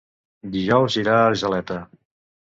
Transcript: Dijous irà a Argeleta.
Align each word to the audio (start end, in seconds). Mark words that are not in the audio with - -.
Dijous 0.53 0.95
irà 1.01 1.17
a 1.17 1.27
Argeleta. 1.33 1.77